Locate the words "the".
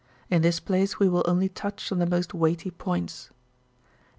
1.99-2.07